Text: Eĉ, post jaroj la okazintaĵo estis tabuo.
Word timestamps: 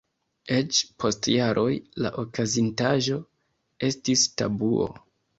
Eĉ, 0.53 0.77
post 1.01 1.27
jaroj 1.33 1.73
la 2.05 2.11
okazintaĵo 2.23 3.17
estis 3.89 4.23
tabuo. 4.43 4.89